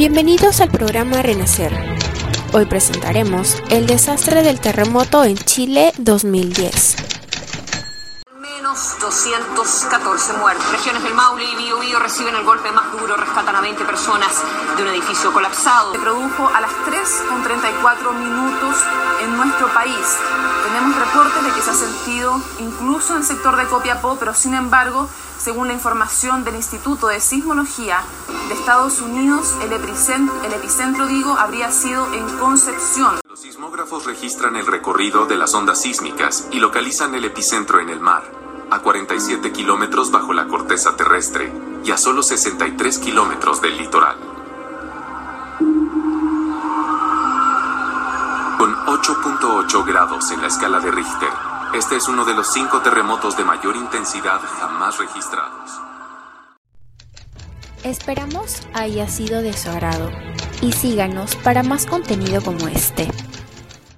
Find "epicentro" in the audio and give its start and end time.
29.72-30.34, 30.52-31.06, 37.24-37.80